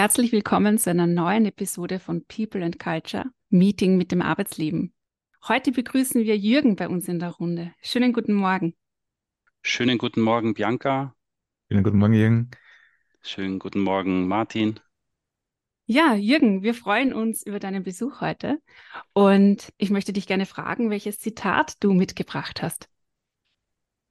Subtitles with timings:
[0.00, 4.94] Herzlich willkommen zu einer neuen Episode von People and Culture, Meeting mit dem Arbeitsleben.
[5.46, 7.74] Heute begrüßen wir Jürgen bei uns in der Runde.
[7.82, 8.74] Schönen guten Morgen.
[9.60, 11.14] Schönen guten Morgen, Bianca.
[11.68, 12.50] Schönen guten Morgen, Jürgen.
[13.20, 14.80] Schönen guten Morgen, Martin.
[15.84, 18.58] Ja, Jürgen, wir freuen uns über deinen Besuch heute
[19.12, 22.88] und ich möchte dich gerne fragen, welches Zitat du mitgebracht hast.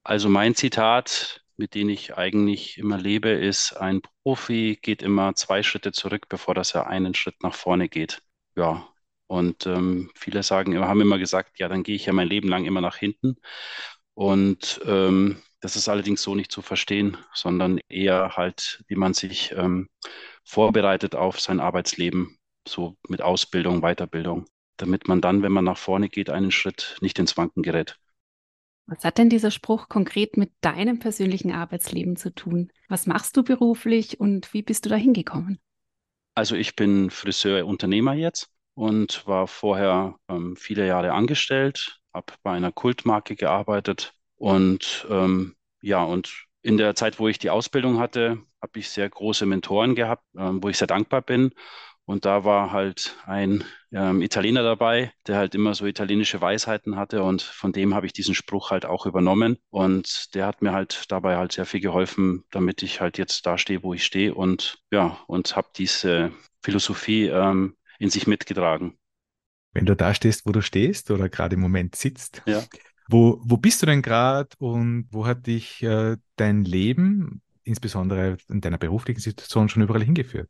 [0.04, 5.62] Also mein Zitat mit denen ich eigentlich immer lebe, ist, ein Profi geht immer zwei
[5.62, 8.24] Schritte zurück, bevor dass er einen Schritt nach vorne geht.
[8.56, 8.88] Ja,
[9.28, 12.66] und ähm, viele sagen, haben immer gesagt, ja, dann gehe ich ja mein Leben lang
[12.66, 13.36] immer nach hinten.
[14.14, 19.52] Und ähm, das ist allerdings so nicht zu verstehen, sondern eher halt, wie man sich
[19.52, 19.90] ähm,
[20.46, 24.46] vorbereitet auf sein Arbeitsleben, so mit Ausbildung, Weiterbildung,
[24.78, 28.00] damit man dann, wenn man nach vorne geht, einen Schritt nicht ins Wanken gerät.
[28.90, 32.72] Was hat denn dieser Spruch konkret mit deinem persönlichen Arbeitsleben zu tun?
[32.88, 35.60] Was machst du beruflich und wie bist du da hingekommen?
[36.34, 42.72] Also ich bin Friseur-Unternehmer jetzt und war vorher ähm, viele Jahre angestellt, habe bei einer
[42.72, 48.80] Kultmarke gearbeitet und ähm, ja, und in der Zeit, wo ich die Ausbildung hatte, habe
[48.80, 51.52] ich sehr große Mentoren gehabt, ähm, wo ich sehr dankbar bin.
[52.10, 57.22] Und da war halt ein ähm, Italiener dabei, der halt immer so italienische Weisheiten hatte
[57.22, 61.04] und von dem habe ich diesen Spruch halt auch übernommen und der hat mir halt
[61.10, 64.80] dabei halt sehr viel geholfen, damit ich halt jetzt da stehe, wo ich stehe und
[64.90, 66.32] ja, und habe diese
[66.64, 68.98] Philosophie ähm, in sich mitgetragen.
[69.74, 72.64] Wenn du da stehst, wo du stehst oder gerade im Moment sitzt, ja.
[73.08, 78.62] wo, wo bist du denn gerade und wo hat dich äh, dein Leben, insbesondere in
[78.62, 80.50] deiner beruflichen Situation, schon überall hingeführt?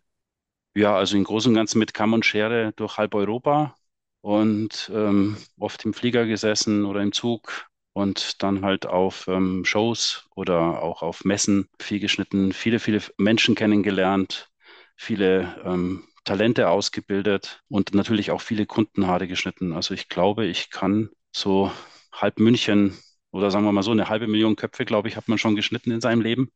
[0.75, 3.75] Ja, also im Großen und Ganzen mit Kamm und Schere durch halb Europa
[4.21, 10.27] und ähm, oft im Flieger gesessen oder im Zug und dann halt auf ähm, Shows
[10.35, 14.49] oder auch auf Messen viel geschnitten, viele, viele Menschen kennengelernt,
[14.95, 19.73] viele ähm, Talente ausgebildet und natürlich auch viele Kundenhaare geschnitten.
[19.73, 21.71] Also ich glaube, ich kann so
[22.13, 22.97] halb München
[23.31, 25.91] oder sagen wir mal so, eine halbe Million Köpfe, glaube ich, hat man schon geschnitten
[25.91, 26.51] in seinem Leben,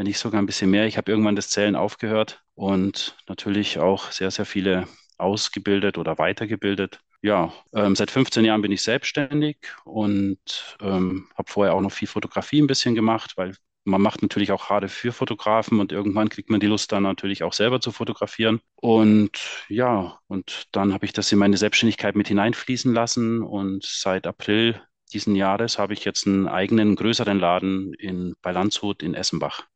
[0.00, 0.86] wenn nicht sogar ein bisschen mehr.
[0.86, 4.88] Ich habe irgendwann das Zählen aufgehört und natürlich auch sehr, sehr viele
[5.18, 7.00] ausgebildet oder weitergebildet.
[7.20, 10.38] Ja, ähm, seit 15 Jahren bin ich selbstständig und
[10.80, 14.70] ähm, habe vorher auch noch viel Fotografie ein bisschen gemacht, weil man macht natürlich auch
[14.70, 18.62] Haare für Fotografen und irgendwann kriegt man die Lust dann natürlich auch selber zu fotografieren.
[18.76, 24.26] Und ja, und dann habe ich das in meine Selbstständigkeit mit hineinfließen lassen und seit
[24.26, 24.80] April
[25.12, 29.69] diesen Jahres habe ich jetzt einen eigenen größeren Laden in, bei Landshut in Essenbach.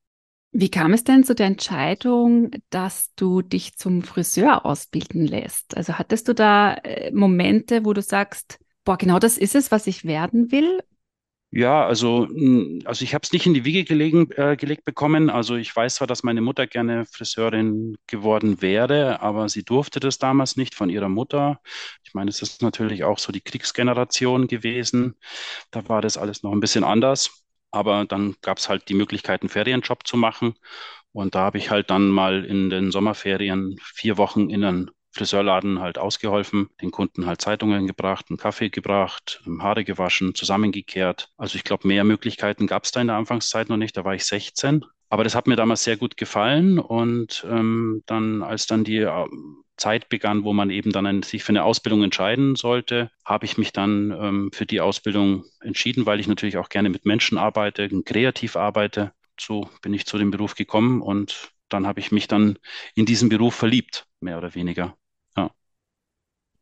[0.57, 5.77] Wie kam es denn zu der Entscheidung, dass du dich zum Friseur ausbilden lässt?
[5.77, 9.89] Also hattest du da äh, Momente, wo du sagst, boah, genau das ist es, was
[9.89, 10.79] ich werden will?
[11.51, 15.29] Ja, also, hm, also ich habe es nicht in die Wiege gelegen, äh, gelegt bekommen.
[15.29, 20.19] Also ich weiß zwar, dass meine Mutter gerne Friseurin geworden wäre, aber sie durfte das
[20.19, 21.61] damals nicht von ihrer Mutter.
[22.05, 25.17] Ich meine, es ist natürlich auch so die Kriegsgeneration gewesen.
[25.73, 27.44] Da war das alles noch ein bisschen anders.
[27.75, 30.55] Aber dann gab es halt die Möglichkeit, einen Ferienjob zu machen.
[31.13, 35.81] Und da habe ich halt dann mal in den Sommerferien vier Wochen in einen Friseurladen
[35.81, 41.31] halt ausgeholfen, den Kunden halt Zeitungen gebracht, einen Kaffee gebracht, Haare gewaschen, zusammengekehrt.
[41.37, 43.97] Also ich glaube, mehr Möglichkeiten gab es da in der Anfangszeit noch nicht.
[43.97, 44.85] Da war ich 16.
[45.09, 46.79] Aber das hat mir damals sehr gut gefallen.
[46.79, 49.27] Und ähm, dann, als dann die äh,
[49.77, 53.59] Zeit begann, wo man eben dann ein, sich für eine Ausbildung entscheiden sollte, habe ich
[53.59, 57.89] mich dann ähm, für die Ausbildung entschieden, weil ich natürlich auch gerne mit Menschen arbeite,
[58.05, 59.13] kreativ arbeite.
[59.39, 62.59] So bin ich zu dem Beruf gekommen und dann habe ich mich dann
[62.95, 64.97] in diesen Beruf verliebt, mehr oder weniger.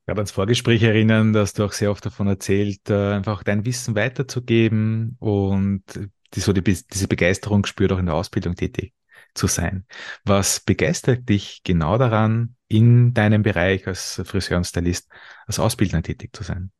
[0.04, 3.64] Ich habe ans Vorgespräch erinnern, dass du auch sehr oft davon erzählt, äh, einfach dein
[3.64, 5.84] Wissen weiterzugeben und
[6.34, 8.94] die, so die, diese Begeisterung spürt auch in der Ausbildung tätig
[9.34, 9.86] zu sein.
[10.24, 15.10] Was begeistert dich genau daran, in deinem Bereich als Friseur und Stylist,
[15.46, 16.72] als Ausbildner tätig zu sein?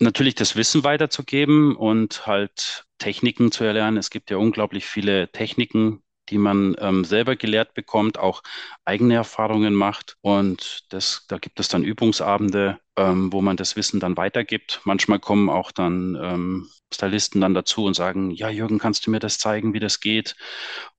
[0.00, 3.96] Natürlich das Wissen weiterzugeben und halt Techniken zu erlernen.
[3.96, 8.42] Es gibt ja unglaublich viele Techniken, die man ähm, selber gelehrt bekommt, auch
[8.84, 10.16] eigene Erfahrungen macht.
[10.20, 14.80] Und das, da gibt es dann Übungsabende, ähm, wo man das Wissen dann weitergibt.
[14.84, 19.18] Manchmal kommen auch dann ähm, Stylisten dann dazu und sagen, ja, Jürgen, kannst du mir
[19.20, 20.36] das zeigen, wie das geht?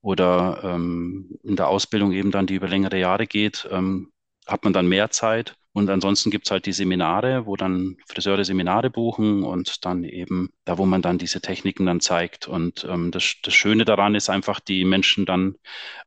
[0.02, 4.12] Oder ähm, in der Ausbildung eben dann, die über längere Jahre geht, ähm,
[4.46, 5.56] hat man dann mehr Zeit.
[5.76, 10.78] Und ansonsten gibt's halt die Seminare, wo dann Friseure Seminare buchen und dann eben da,
[10.78, 12.48] wo man dann diese Techniken dann zeigt.
[12.48, 15.56] Und ähm, das, das Schöne daran ist einfach, die Menschen dann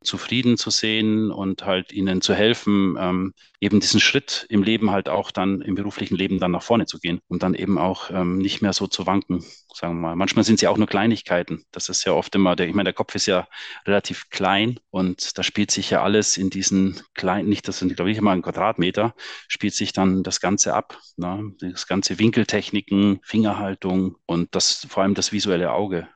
[0.02, 5.08] zufrieden zu sehen und halt ihnen zu helfen, ähm, eben diesen Schritt im Leben halt
[5.08, 8.38] auch dann im beruflichen Leben dann nach vorne zu gehen und dann eben auch ähm,
[8.38, 10.16] nicht mehr so zu wanken, sagen wir mal.
[10.16, 11.64] Manchmal sind es ja auch nur Kleinigkeiten.
[11.70, 13.46] Das ist ja oft immer, der, ich meine, der Kopf ist ja
[13.86, 18.10] relativ klein und da spielt sich ja alles in diesen kleinen, nicht, das sind, glaube
[18.10, 19.14] ich, immer ein Quadratmeter,
[19.60, 20.98] spielt sich dann das Ganze ab.
[21.18, 21.52] Ne?
[21.60, 26.08] Das ganze Winkeltechniken, Fingerhaltung und das vor allem das visuelle Auge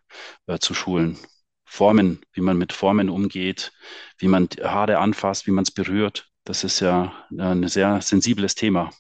[0.46, 1.18] äh, zu schulen.
[1.66, 3.72] Formen, wie man mit Formen umgeht,
[4.16, 6.30] wie man Haare anfasst, wie man es berührt.
[6.44, 8.90] Das ist ja ein sehr sensibles Thema.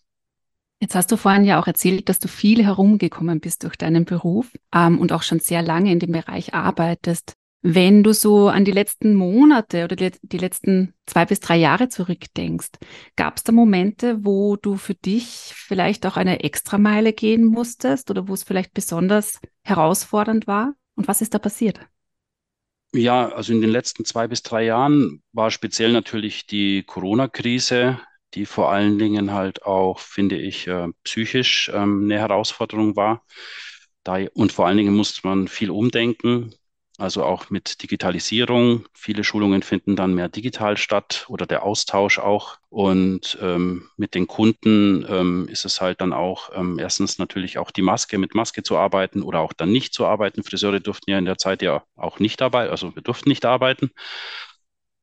[0.78, 4.50] Jetzt hast du vorhin ja auch erzählt, dass du viel herumgekommen bist durch deinen Beruf
[4.74, 7.32] ähm, und auch schon sehr lange in dem Bereich arbeitest.
[7.66, 12.72] Wenn du so an die letzten Monate oder die, letzten zwei bis drei Jahre zurückdenkst,
[13.16, 18.28] gab es da Momente, wo du für dich vielleicht auch eine Extrameile gehen musstest oder
[18.28, 20.74] wo es vielleicht besonders herausfordernd war?
[20.94, 21.80] Und was ist da passiert?
[22.92, 27.98] Ja, also in den letzten zwei bis drei Jahren war speziell natürlich die Corona-Krise,
[28.34, 33.24] die vor allen Dingen halt auch, finde ich, äh, psychisch ähm, eine Herausforderung war.
[34.34, 36.54] Und vor allen Dingen musste man viel umdenken.
[36.96, 38.86] Also auch mit Digitalisierung.
[38.94, 42.58] Viele Schulungen finden dann mehr digital statt oder der Austausch auch.
[42.68, 47.72] Und ähm, mit den Kunden ähm, ist es halt dann auch ähm, erstens natürlich auch
[47.72, 50.44] die Maske, mit Maske zu arbeiten oder auch dann nicht zu arbeiten.
[50.44, 53.90] Friseure durften ja in der Zeit ja auch nicht arbeiten, also wir durften nicht arbeiten.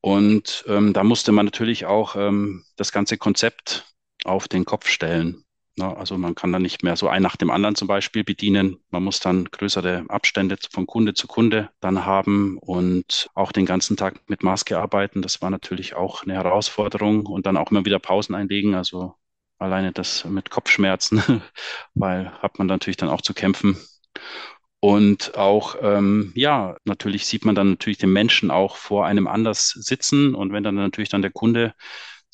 [0.00, 3.84] Und ähm, da musste man natürlich auch ähm, das ganze Konzept
[4.24, 5.44] auf den Kopf stellen.
[5.82, 5.96] Ne?
[5.96, 8.78] Also man kann dann nicht mehr so ein nach dem anderen zum Beispiel bedienen.
[8.90, 13.96] Man muss dann größere Abstände von Kunde zu Kunde dann haben und auch den ganzen
[13.96, 15.22] Tag mit Maske arbeiten.
[15.22, 18.74] Das war natürlich auch eine Herausforderung und dann auch immer wieder Pausen einlegen.
[18.74, 19.14] Also
[19.58, 21.22] alleine das mit Kopfschmerzen,
[21.94, 23.76] weil hat man natürlich dann auch zu kämpfen.
[24.80, 29.68] Und auch, ähm, ja, natürlich sieht man dann natürlich den Menschen auch vor einem anders
[29.68, 30.34] sitzen.
[30.34, 31.74] Und wenn dann natürlich dann der Kunde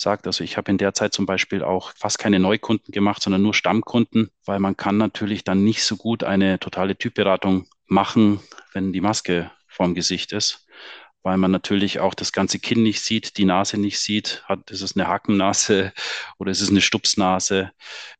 [0.01, 0.27] sagt.
[0.27, 3.55] Also ich habe in der Zeit zum Beispiel auch fast keine Neukunden gemacht, sondern nur
[3.55, 8.41] Stammkunden, weil man kann natürlich dann nicht so gut eine totale Typberatung machen,
[8.73, 10.67] wenn die Maske vorm Gesicht ist,
[11.23, 14.43] weil man natürlich auch das ganze Kinn nicht sieht, die Nase nicht sieht.
[14.47, 15.93] Hat, ist es eine Hackennase
[16.39, 17.73] oder ist es eine Stupsnase?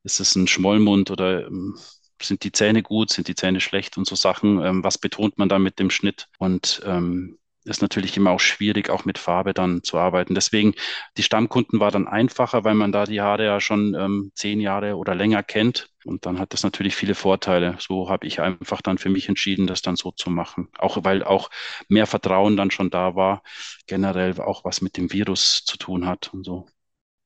[0.05, 1.79] Ist es ein Schmollmund oder ähm,
[2.21, 4.63] sind die Zähne gut, sind die Zähne schlecht und so Sachen.
[4.65, 6.27] Ähm, was betont man da mit dem Schnitt?
[6.39, 7.39] Und ähm,
[7.69, 10.35] ist natürlich immer auch schwierig, auch mit Farbe dann zu arbeiten.
[10.35, 10.75] Deswegen,
[11.17, 14.97] die Stammkunden war dann einfacher, weil man da die Haare ja schon ähm, zehn Jahre
[14.97, 15.91] oder länger kennt.
[16.05, 17.77] Und dann hat das natürlich viele Vorteile.
[17.79, 20.69] So habe ich einfach dann für mich entschieden, das dann so zu machen.
[20.79, 21.51] Auch weil auch
[21.89, 23.43] mehr Vertrauen dann schon da war,
[23.87, 26.67] generell auch was mit dem Virus zu tun hat und so.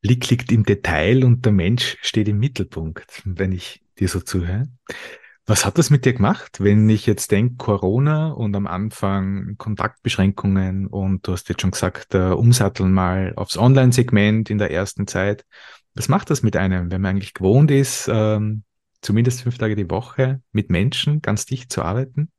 [0.01, 4.69] Blick liegt im Detail und der Mensch steht im Mittelpunkt, wenn ich dir so zuhöre.
[5.47, 10.87] Was hat das mit dir gemacht, wenn ich jetzt denke, Corona und am Anfang Kontaktbeschränkungen
[10.87, 15.45] und du hast jetzt schon gesagt, äh, umsatteln mal aufs Online-Segment in der ersten Zeit.
[15.95, 18.63] Was macht das mit einem, wenn man eigentlich gewohnt ist, ähm,
[19.01, 22.31] zumindest fünf Tage die Woche mit Menschen ganz dicht zu arbeiten?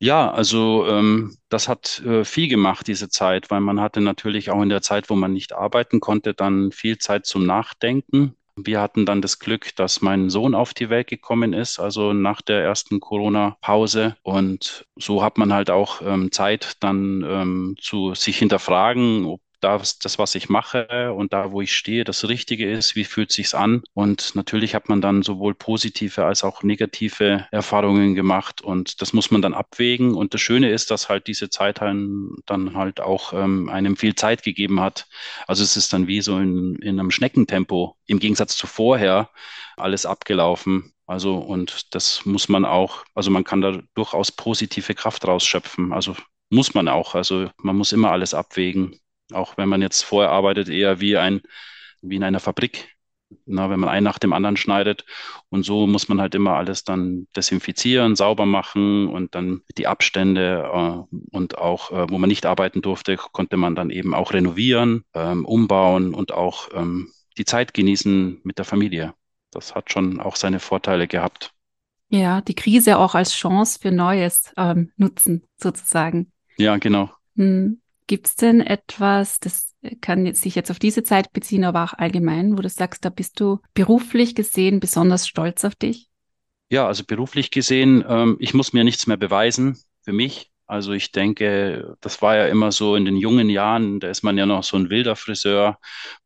[0.00, 4.62] Ja, also ähm, das hat äh, viel gemacht, diese Zeit, weil man hatte natürlich auch
[4.62, 8.37] in der Zeit, wo man nicht arbeiten konnte, dann viel Zeit zum Nachdenken.
[8.64, 12.42] Wir hatten dann das Glück, dass mein Sohn auf die Welt gekommen ist, also nach
[12.42, 14.16] der ersten Corona-Pause.
[14.22, 19.98] Und so hat man halt auch ähm, Zeit, dann ähm, zu sich hinterfragen, ob das,
[19.98, 23.54] das, was ich mache und da, wo ich stehe, das Richtige ist, wie fühlt sich's
[23.54, 23.82] an?
[23.94, 29.30] Und natürlich hat man dann sowohl positive als auch negative Erfahrungen gemacht und das muss
[29.30, 30.14] man dann abwägen.
[30.14, 32.36] Und das Schöne ist, dass halt diese Zeit dann,
[32.74, 35.06] halt auch ähm, einem viel Zeit gegeben hat.
[35.46, 39.30] Also es ist dann wie so in, in einem Schneckentempo im Gegensatz zu vorher
[39.76, 40.92] alles abgelaufen.
[41.06, 45.92] Also, und das muss man auch, also man kann da durchaus positive Kraft rausschöpfen.
[45.92, 46.14] Also
[46.50, 47.14] muss man auch.
[47.14, 48.98] Also man muss immer alles abwägen.
[49.32, 51.40] Auch wenn man jetzt vorher arbeitet, eher wie ein,
[52.02, 52.94] wie in einer Fabrik.
[53.44, 55.04] Na, wenn man einen nach dem anderen schneidet.
[55.50, 60.64] Und so muss man halt immer alles dann desinfizieren, sauber machen und dann die Abstände
[60.72, 65.04] äh, und auch, äh, wo man nicht arbeiten durfte, konnte man dann eben auch renovieren,
[65.12, 69.12] ähm, umbauen und auch ähm, die Zeit genießen mit der Familie.
[69.50, 71.52] Das hat schon auch seine Vorteile gehabt.
[72.10, 76.32] Ja, die Krise auch als Chance für Neues ähm, nutzen, sozusagen.
[76.56, 77.10] Ja, genau.
[77.36, 77.80] Hm.
[78.08, 82.56] Gibt es denn etwas, das kann sich jetzt auf diese Zeit beziehen, aber auch allgemein,
[82.56, 86.08] wo du sagst, da bist du beruflich gesehen besonders stolz auf dich?
[86.70, 90.50] Ja, also beruflich gesehen, ähm, ich muss mir nichts mehr beweisen für mich.
[90.68, 94.36] Also ich denke, das war ja immer so in den jungen Jahren, da ist man
[94.36, 95.78] ja noch so ein wilder Friseur.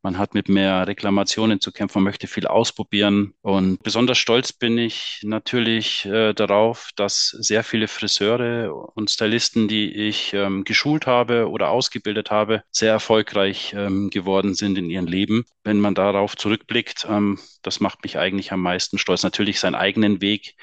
[0.02, 3.34] Man hat mit mehr Reklamationen zu kämpfen, möchte viel ausprobieren.
[3.42, 9.92] Und besonders stolz bin ich natürlich äh, darauf, dass sehr viele Friseure und Stylisten, die
[9.92, 15.44] ich ähm, geschult habe oder ausgebildet habe, sehr erfolgreich ähm, geworden sind in ihrem Leben.
[15.62, 19.22] Wenn man darauf zurückblickt, ähm, das macht mich eigentlich am meisten stolz.
[19.22, 20.56] Natürlich seinen eigenen Weg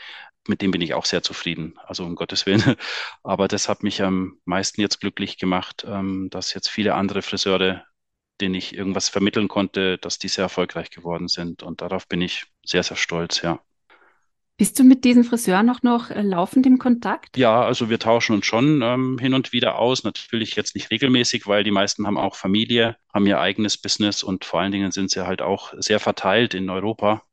[0.48, 1.78] mit dem bin ich auch sehr zufrieden.
[1.86, 2.64] Also um Gottes Willen.
[3.24, 7.84] Aber das hat mich am meisten jetzt glücklich gemacht, ähm, dass jetzt viele andere Friseure,
[8.42, 11.64] denen ich irgendwas vermitteln konnte, dass die sehr erfolgreich geworden sind.
[11.64, 13.60] Und darauf bin ich sehr, sehr stolz, ja.
[14.58, 17.38] Bist du mit diesen Friseuren auch noch äh, laufend im Kontakt?
[17.38, 20.04] Ja, also wir tauschen uns schon ähm, hin und wieder aus.
[20.04, 24.44] Natürlich jetzt nicht regelmäßig, weil die meisten haben auch Familie, haben ihr eigenes Business und
[24.44, 27.24] vor allen Dingen sind sie halt auch sehr verteilt in Europa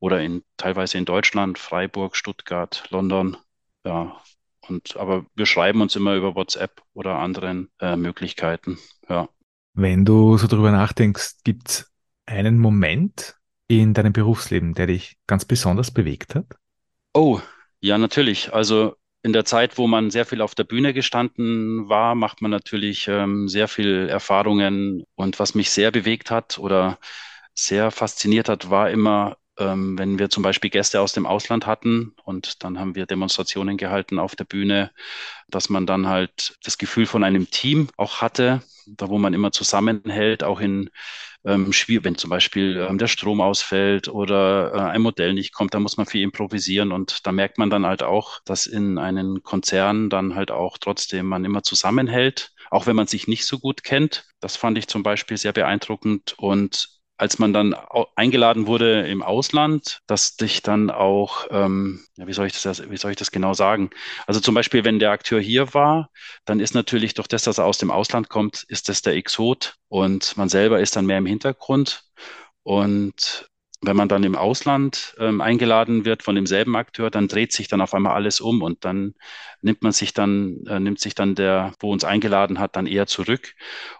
[0.00, 3.36] oder in teilweise in Deutschland, Freiburg, Stuttgart, London.
[3.84, 4.20] Ja,
[4.68, 8.78] und aber wir schreiben uns immer über WhatsApp oder anderen äh, Möglichkeiten.
[9.08, 9.28] Ja.
[9.74, 11.92] Wenn du so drüber nachdenkst, gibt es
[12.26, 13.36] einen Moment
[13.68, 16.46] in deinem Berufsleben, der dich ganz besonders bewegt hat?
[17.14, 17.40] Oh,
[17.80, 18.52] ja, natürlich.
[18.52, 22.50] Also in der Zeit, wo man sehr viel auf der Bühne gestanden war, macht man
[22.50, 25.04] natürlich ähm, sehr viel Erfahrungen.
[25.14, 26.98] Und was mich sehr bewegt hat oder
[27.54, 32.14] sehr fasziniert hat, war immer ähm, wenn wir zum Beispiel Gäste aus dem Ausland hatten
[32.24, 34.90] und dann haben wir Demonstrationen gehalten auf der Bühne,
[35.48, 39.52] dass man dann halt das Gefühl von einem Team auch hatte, da wo man immer
[39.52, 40.90] zusammenhält, auch in
[41.44, 45.80] ähm, wenn zum Beispiel ähm, der Strom ausfällt oder äh, ein Modell nicht kommt, da
[45.80, 50.10] muss man viel improvisieren und da merkt man dann halt auch, dass in einem Konzern
[50.10, 54.26] dann halt auch trotzdem man immer zusammenhält, auch wenn man sich nicht so gut kennt.
[54.40, 57.74] Das fand ich zum Beispiel sehr beeindruckend und als man dann
[58.14, 62.96] eingeladen wurde im Ausland, dass dich dann auch, ähm, ja, wie soll ich das, wie
[62.96, 63.90] soll ich das genau sagen?
[64.26, 66.10] Also zum Beispiel, wenn der Akteur hier war,
[66.44, 69.74] dann ist natürlich durch das, dass er aus dem Ausland kommt, ist das der Exot
[69.88, 72.04] und man selber ist dann mehr im Hintergrund.
[72.62, 73.48] Und
[73.80, 77.80] wenn man dann im Ausland ähm, eingeladen wird von demselben Akteur, dann dreht sich dann
[77.80, 79.14] auf einmal alles um und dann
[79.62, 83.06] nimmt man sich dann, äh, nimmt sich dann der, wo uns eingeladen hat, dann eher
[83.06, 83.54] zurück.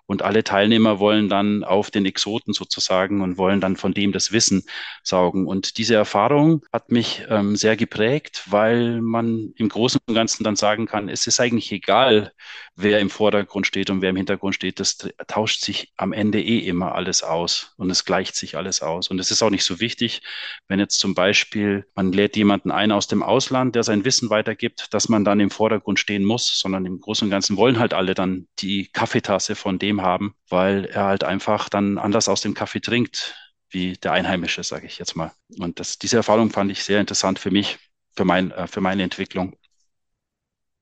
[0.06, 4.32] Und alle Teilnehmer wollen dann auf den Exoten sozusagen und wollen dann von dem das
[4.32, 4.64] Wissen
[5.02, 5.46] saugen.
[5.46, 10.56] Und diese Erfahrung hat mich ähm, sehr geprägt, weil man im Großen und Ganzen dann
[10.56, 12.32] sagen kann, es ist eigentlich egal,
[12.74, 14.80] wer im Vordergrund steht und wer im Hintergrund steht.
[14.80, 19.08] Das tauscht sich am Ende eh immer alles aus und es gleicht sich alles aus.
[19.08, 20.22] Und es ist auch nicht so wichtig,
[20.68, 24.92] wenn jetzt zum Beispiel man lädt jemanden ein aus dem Ausland, der sein Wissen weitergibt,
[24.94, 28.14] dass man dann im Vordergrund stehen muss, sondern im Großen und Ganzen wollen halt alle
[28.14, 32.80] dann die Kaffeetasse von dem haben, weil er halt einfach dann anders aus dem Kaffee
[32.80, 33.34] trinkt,
[33.70, 35.32] wie der Einheimische, sage ich jetzt mal.
[35.58, 37.78] Und das, diese Erfahrung fand ich sehr interessant für mich,
[38.16, 39.56] für, mein, äh, für meine Entwicklung.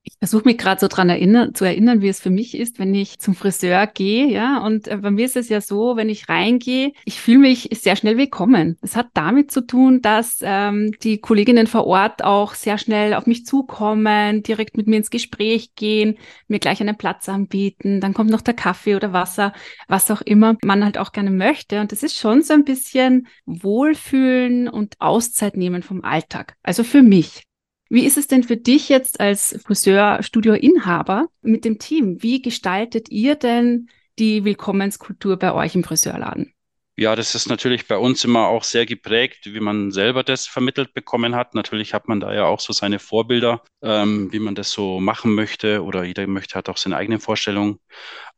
[0.09, 2.95] Ich versuche mich gerade so dran erinnern, zu erinnern, wie es für mich ist, wenn
[2.95, 4.59] ich zum Friseur gehe, ja.
[4.59, 7.97] Und äh, bei mir ist es ja so, wenn ich reingehe, ich fühle mich sehr
[7.97, 8.79] schnell willkommen.
[8.83, 13.27] Es hat damit zu tun, dass ähm, die Kolleginnen vor Ort auch sehr schnell auf
[13.27, 18.01] mich zukommen, direkt mit mir ins Gespräch gehen, mir gleich einen Platz anbieten.
[18.01, 19.53] Dann kommt noch der Kaffee oder Wasser,
[19.89, 21.81] was auch immer man halt auch gerne möchte.
[21.81, 26.55] Und das ist schon so ein bisschen Wohlfühlen und Auszeit nehmen vom Alltag.
[26.63, 27.46] Also für mich.
[27.89, 32.23] Wie ist es denn für dich jetzt als Friseurstudio-Inhaber mit dem Team?
[32.23, 33.89] Wie gestaltet ihr denn
[34.19, 36.53] die Willkommenskultur bei euch im Friseurladen?
[36.99, 40.95] Ja, das ist natürlich bei uns immer auch sehr geprägt, wie man selber das vermittelt
[40.95, 41.55] bekommen hat.
[41.55, 45.35] Natürlich hat man da ja auch so seine Vorbilder, ähm, wie man das so machen
[45.35, 47.81] möchte oder jeder möchte hat auch seine eigene Vorstellung.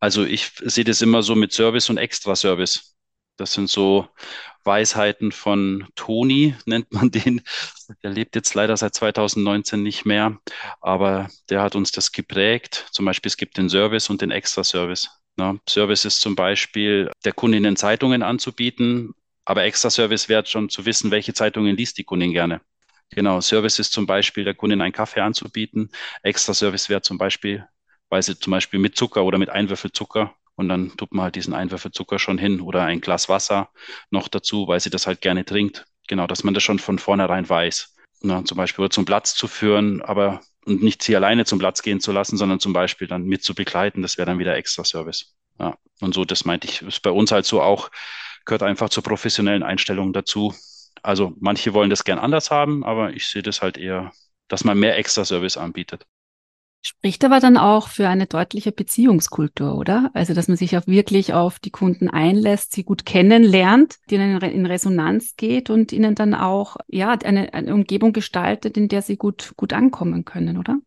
[0.01, 2.98] Also ich sehe das immer so mit Service und Extra-Service.
[3.39, 4.09] Das sind so
[4.65, 7.41] Weisheiten von Toni, nennt man den.
[8.03, 10.39] Der lebt jetzt leider seit 2019 nicht mehr,
[10.81, 12.87] aber der hat uns das geprägt.
[12.91, 15.09] Zum Beispiel, es gibt den Service und den Extra-Service.
[15.37, 15.61] Ne?
[15.69, 19.15] Service ist zum Beispiel, der Kundinnen Zeitungen anzubieten,
[19.45, 22.61] aber Extra-Service wäre schon zu wissen, welche Zeitungen liest die Kundin gerne.
[23.11, 25.91] Genau, Service ist zum Beispiel, der Kundin einen Kaffee anzubieten.
[26.23, 27.67] Extra-Service wäre zum Beispiel,
[28.11, 31.37] weil sie zum Beispiel mit Zucker oder mit Einwürfel Zucker und dann tut man halt
[31.37, 33.71] diesen Einwürfel Zucker schon hin oder ein Glas Wasser
[34.11, 35.87] noch dazu, weil sie das halt gerne trinkt.
[36.09, 37.95] Genau, dass man das schon von vornherein weiß.
[38.23, 42.01] Na, zum Beispiel zum Platz zu führen, aber und nicht sie alleine zum Platz gehen
[42.01, 45.37] zu lassen, sondern zum Beispiel dann mit zu begleiten, das wäre dann wieder extra Service.
[45.61, 47.91] Ja, und so, das meinte ich, ist bei uns halt so auch,
[48.45, 50.55] gehört einfach zur professionellen Einstellung dazu.
[51.03, 54.11] Also manche wollen das gern anders haben, aber ich sehe das halt eher,
[54.49, 56.05] dass man mehr extra Service anbietet.
[56.81, 60.11] Spricht aber dann auch für eine deutliche Beziehungskultur, oder?
[60.15, 64.41] Also, dass man sich auch wirklich auf die Kunden einlässt, sie gut kennenlernt, die ihnen
[64.41, 69.17] in Resonanz geht und ihnen dann auch, ja, eine, eine Umgebung gestaltet, in der sie
[69.17, 70.79] gut, gut ankommen können, oder?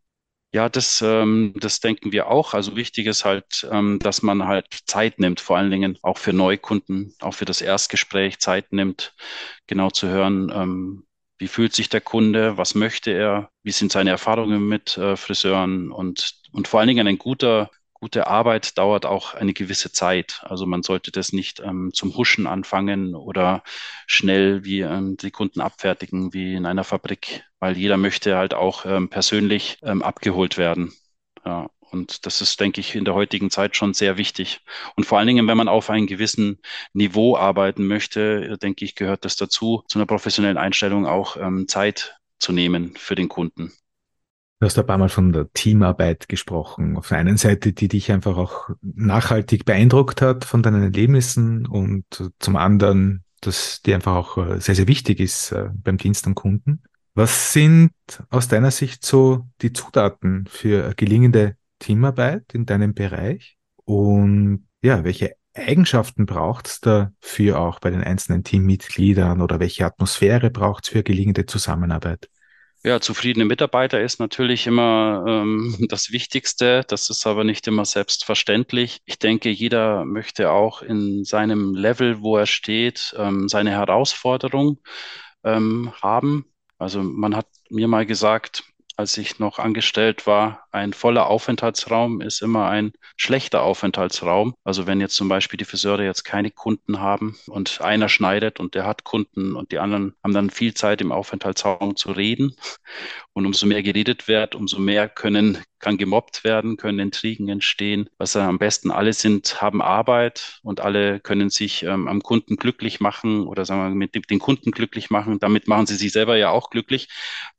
[0.54, 2.54] Ja, das, ähm, das denken wir auch.
[2.54, 6.34] Also wichtig ist halt, ähm, dass man halt Zeit nimmt, vor allen Dingen auch für
[6.34, 9.14] Neukunden, auch für das Erstgespräch Zeit nimmt,
[9.68, 11.06] genau zu hören, ähm,
[11.42, 15.92] wie fühlt sich der Kunde, was möchte er, wie sind seine Erfahrungen mit äh, Friseuren
[15.92, 17.70] und, und vor allen Dingen ein guter
[18.02, 20.42] gute Arbeit dauert auch eine gewisse Zeit.
[20.44, 23.64] Also man sollte das nicht ähm, zum Huschen anfangen oder
[24.08, 28.86] schnell wie ähm, die Kunden abfertigen wie in einer Fabrik, weil jeder möchte halt auch
[28.88, 30.92] ähm, persönlich ähm, abgeholt werden.
[31.46, 34.62] Ja, und das ist, denke ich, in der heutigen Zeit schon sehr wichtig.
[34.96, 36.60] Und vor allen Dingen, wenn man auf einem gewissen
[36.94, 42.18] Niveau arbeiten möchte, denke ich, gehört das dazu, zu einer professionellen Einstellung auch ähm, Zeit
[42.40, 43.72] zu nehmen für den Kunden.
[44.60, 46.96] Du hast ein paar Mal von der Teamarbeit gesprochen.
[46.96, 52.06] Auf der einen Seite, die dich einfach auch nachhaltig beeindruckt hat von deinen Erlebnissen und
[52.38, 56.36] zum anderen, dass die einfach auch äh, sehr, sehr wichtig ist äh, beim Dienst am
[56.36, 56.84] Kunden.
[57.16, 57.92] Was sind
[58.30, 63.58] aus deiner Sicht so die Zutaten für gelingende Teamarbeit in deinem Bereich?
[63.84, 70.50] Und ja, welche Eigenschaften braucht es dafür auch bei den einzelnen Teammitgliedern oder welche Atmosphäre
[70.50, 72.30] braucht es für gelingende Zusammenarbeit?
[72.84, 76.84] Ja, zufriedene Mitarbeiter ist natürlich immer ähm, das Wichtigste.
[76.88, 79.02] Das ist aber nicht immer selbstverständlich.
[79.06, 84.80] Ich denke, jeder möchte auch in seinem Level, wo er steht, ähm, seine Herausforderung
[85.44, 86.46] ähm, haben.
[86.80, 88.64] Also man hat mir mal gesagt,
[88.96, 94.56] als ich noch angestellt war, ein voller Aufenthaltsraum ist immer ein schlechter Aufenthaltsraum.
[94.64, 98.76] Also wenn jetzt zum Beispiel die Friseure jetzt keine Kunden haben und einer schneidet und
[98.76, 102.56] der hat Kunden und die anderen haben dann viel Zeit im Aufenthaltsraum zu reden.
[103.34, 108.10] Und umso mehr geredet wird, umso mehr können, kann gemobbt werden, können Intrigen entstehen.
[108.18, 113.00] Was am besten alle sind, haben Arbeit und alle können sich ähm, am Kunden glücklich
[113.00, 115.40] machen oder sagen wir mit den Kunden glücklich machen.
[115.40, 117.08] Damit machen sie sich selber ja auch glücklich,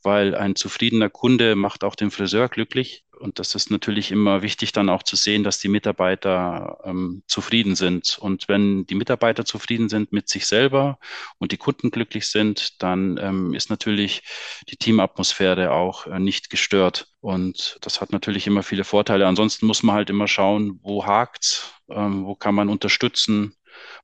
[0.02, 3.01] weil ein zufriedener Kunde macht auch den Friseur glücklich.
[3.22, 7.76] Und das ist natürlich immer wichtig, dann auch zu sehen, dass die Mitarbeiter ähm, zufrieden
[7.76, 8.18] sind.
[8.18, 10.98] Und wenn die Mitarbeiter zufrieden sind mit sich selber
[11.38, 14.22] und die Kunden glücklich sind, dann ähm, ist natürlich
[14.68, 17.12] die Teamatmosphäre auch äh, nicht gestört.
[17.20, 19.28] Und das hat natürlich immer viele Vorteile.
[19.28, 23.54] Ansonsten muss man halt immer schauen, wo hakt's, ähm, wo kann man unterstützen,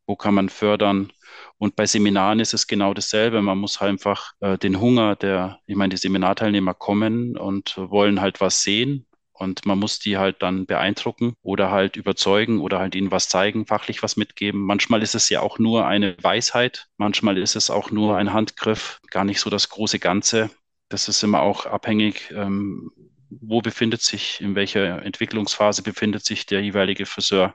[0.07, 1.13] wo kann man fördern.
[1.57, 3.43] Und bei Seminaren ist es genau dasselbe.
[3.43, 8.41] Man muss einfach äh, den Hunger der, ich meine, die Seminarteilnehmer kommen und wollen halt
[8.41, 9.07] was sehen
[9.41, 13.67] und man muss die halt dann beeindrucken oder halt überzeugen oder halt ihnen was zeigen,
[13.67, 14.61] fachlich was mitgeben.
[14.61, 19.01] Manchmal ist es ja auch nur eine Weisheit, manchmal ist es auch nur ein Handgriff,
[19.11, 20.51] gar nicht so das große Ganze.
[20.89, 22.91] Das ist immer auch abhängig, ähm,
[23.31, 27.55] wo befindet sich, in welcher Entwicklungsphase befindet sich der jeweilige Friseur.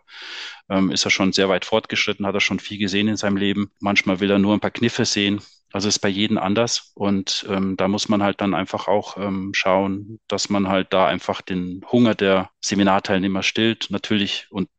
[0.69, 3.71] Ähm, ist er schon sehr weit fortgeschritten, hat er schon viel gesehen in seinem Leben.
[3.79, 5.41] Manchmal will er nur ein paar Kniffe sehen.
[5.73, 6.91] Also ist bei jedem anders.
[6.95, 11.07] Und ähm, da muss man halt dann einfach auch ähm, schauen, dass man halt da
[11.07, 13.87] einfach den Hunger der Seminarteilnehmer stillt.
[13.89, 14.69] Natürlich und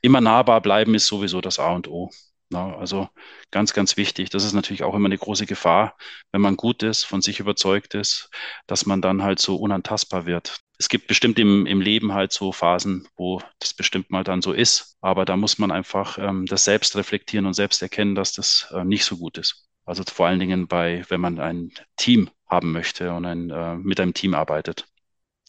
[0.00, 2.10] immer nahbar bleiben ist sowieso das A und O.
[2.50, 3.08] Na, also
[3.50, 4.30] ganz, ganz wichtig.
[4.30, 5.96] Das ist natürlich auch immer eine große Gefahr,
[6.32, 8.30] wenn man gut ist, von sich überzeugt ist,
[8.66, 10.60] dass man dann halt so unantastbar wird.
[10.78, 14.52] Es gibt bestimmt im, im Leben halt so Phasen, wo das bestimmt mal dann so
[14.52, 14.96] ist.
[15.00, 18.84] Aber da muss man einfach ähm, das selbst reflektieren und selbst erkennen, dass das äh,
[18.84, 19.67] nicht so gut ist.
[19.88, 23.98] Also vor allen Dingen bei, wenn man ein Team haben möchte und ein, äh, mit
[24.00, 24.86] einem Team arbeitet.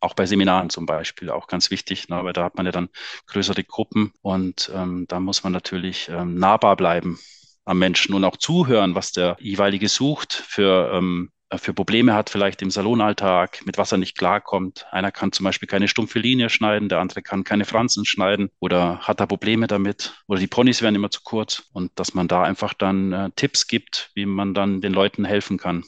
[0.01, 2.89] Auch bei Seminaren zum Beispiel, auch ganz wichtig, ne, weil da hat man ja dann
[3.27, 7.19] größere Gruppen und ähm, da muss man natürlich ähm, nahbar bleiben
[7.65, 12.29] am Menschen und auch zuhören, was der jeweilige sucht für ähm, äh, für Probleme hat,
[12.29, 14.85] vielleicht im Salonalltag, mit was er nicht klarkommt.
[14.91, 18.99] Einer kann zum Beispiel keine stumpfe Linie schneiden, der andere kann keine Franzen schneiden oder
[18.99, 22.43] hat da Probleme damit oder die Ponys werden immer zu kurz und dass man da
[22.43, 25.83] einfach dann äh, Tipps gibt, wie man dann den Leuten helfen kann.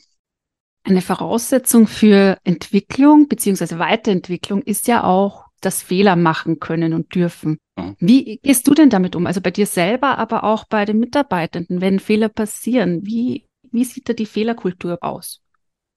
[0.83, 7.59] Eine Voraussetzung für Entwicklung beziehungsweise Weiterentwicklung ist ja auch das Fehler machen können und dürfen.
[7.77, 7.95] Mhm.
[7.99, 9.27] Wie gehst du denn damit um?
[9.27, 13.01] Also bei dir selber, aber auch bei den Mitarbeitenden, wenn Fehler passieren.
[13.05, 15.40] Wie, wie sieht da die Fehlerkultur aus?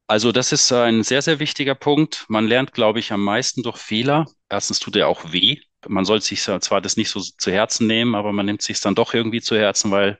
[0.06, 2.26] Also das ist ein sehr, sehr wichtiger Punkt.
[2.28, 4.26] Man lernt, glaube ich, am meisten durch Fehler.
[4.50, 5.60] Erstens tut er auch weh.
[5.86, 8.94] Man soll sich zwar das nicht so zu Herzen nehmen, aber man nimmt sich dann
[8.94, 10.18] doch irgendwie zu Herzen, weil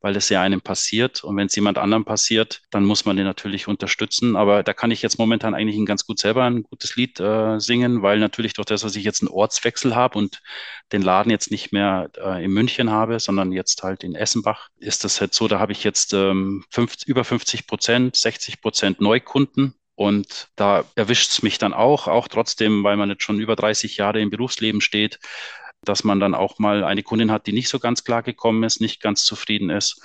[0.00, 1.24] weil es ja einem passiert.
[1.24, 4.36] Und wenn es jemand anderem passiert, dann muss man den natürlich unterstützen.
[4.36, 7.58] Aber da kann ich jetzt momentan eigentlich ein ganz gut selber ein gutes Lied äh,
[7.60, 10.40] singen, weil natürlich durch das, dass ich jetzt einen Ortswechsel habe und
[10.92, 15.04] den Laden jetzt nicht mehr äh, in München habe, sondern jetzt halt in Essenbach, ist
[15.04, 19.74] das halt so, da habe ich jetzt ähm, fünf, über 50 Prozent, 60 Prozent Neukunden
[20.00, 23.98] Und da erwischt es mich dann auch, auch trotzdem, weil man jetzt schon über 30
[23.98, 25.18] Jahre im Berufsleben steht,
[25.82, 28.80] dass man dann auch mal eine Kundin hat, die nicht so ganz klar gekommen ist,
[28.80, 30.02] nicht ganz zufrieden ist.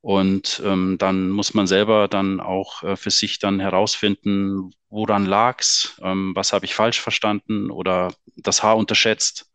[0.00, 5.98] Und ähm, dann muss man selber dann auch äh, für sich dann herausfinden, woran lag's,
[6.02, 9.50] ähm, was habe ich falsch verstanden oder das Haar unterschätzt.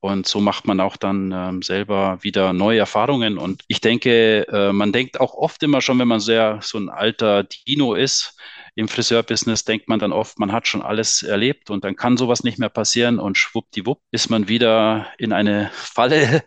[0.00, 3.38] Und so macht man auch dann ähm, selber wieder neue Erfahrungen.
[3.38, 6.88] Und ich denke, äh, man denkt auch oft immer schon, wenn man sehr so ein
[6.88, 8.36] alter Dino ist,
[8.76, 12.44] im Friseurbusiness denkt man dann oft, man hat schon alles erlebt und dann kann sowas
[12.44, 16.44] nicht mehr passieren und schwuppdiwupp ist man wieder in eine Falle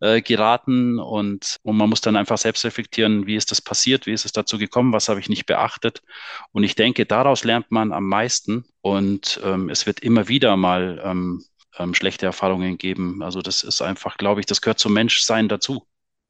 [0.00, 4.12] äh, geraten und, und man muss dann einfach selbst reflektieren, wie ist das passiert, wie
[4.12, 6.02] ist es dazu gekommen, was habe ich nicht beachtet.
[6.52, 11.02] Und ich denke, daraus lernt man am meisten und ähm, es wird immer wieder mal
[11.04, 11.44] ähm,
[11.78, 13.24] ähm, schlechte Erfahrungen geben.
[13.24, 15.84] Also das ist einfach, glaube ich, das gehört zum Menschsein dazu.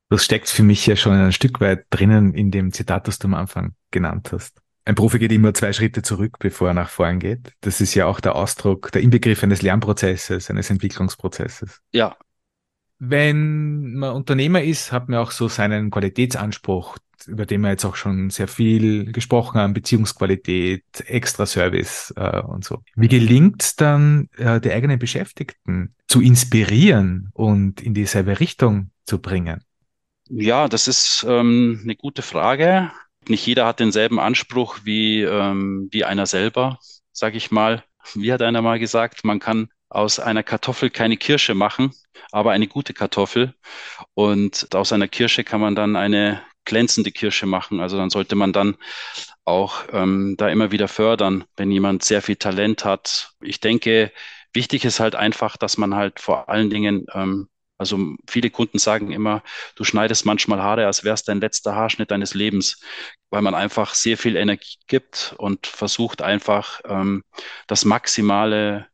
[0.09, 3.29] Das steckt für mich ja schon ein Stück weit drinnen in dem Zitat, das du
[3.29, 4.62] am Anfang genannt hast.
[4.85, 7.53] Ein Profi geht immer zwei Schritte zurück, bevor er nach vorn geht.
[7.61, 11.81] Das ist ja auch der Ausdruck, der Inbegriff eines Lernprozesses, eines Entwicklungsprozesses.
[11.93, 12.17] Ja.
[12.99, 17.95] Wenn man Unternehmer ist, hat man auch so seinen Qualitätsanspruch, über den wir jetzt auch
[17.95, 22.83] schon sehr viel gesprochen haben, Beziehungsqualität, Extra-Service äh, und so.
[22.97, 29.63] Wie gelingt dann äh, die eigenen Beschäftigten zu inspirieren und in dieselbe Richtung zu bringen?
[30.29, 32.91] Ja, das ist ähm, eine gute Frage.
[33.29, 36.79] Nicht jeder hat denselben Anspruch wie, ähm, wie einer selber,
[37.13, 37.85] sage ich mal.
[38.15, 41.93] Wie hat einer mal gesagt, man kann aus einer Kartoffel keine Kirsche machen,
[42.33, 43.55] aber eine gute Kartoffel.
[44.15, 47.81] Und aus einer Kirsche kann man dann eine glänzende Kirsche machen.
[47.81, 48.77] Also dann sollte man dann
[49.45, 53.35] auch ähm, da immer wieder fördern, wenn jemand sehr viel Talent hat.
[53.41, 54.13] Ich denke,
[54.53, 57.49] wichtig ist halt einfach, dass man halt vor allen Dingen ähm,
[57.83, 59.43] also viele Kunden sagen immer,
[59.75, 62.81] du schneidest manchmal Haare, als wäre es dein letzter Haarschnitt deines Lebens,
[63.31, 67.25] weil man einfach sehr viel Energie gibt und versucht einfach ähm,
[67.67, 68.87] das Maximale